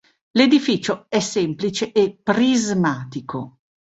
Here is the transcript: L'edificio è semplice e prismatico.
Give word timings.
L'edificio 0.31 1.05
è 1.09 1.19
semplice 1.19 1.91
e 1.91 2.19
prismatico. 2.23 3.59